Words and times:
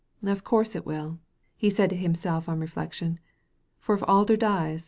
"Of 0.23 0.43
course 0.43 0.75
it 0.75 0.83
will," 0.83 1.19
he 1.55 1.69
said 1.69 1.91
to 1.91 1.95
himself 1.95 2.49
on 2.49 2.59
reflection," 2.59 3.19
for 3.79 3.93
if 3.93 4.03
Alder 4.07 4.35
dies. 4.35 4.79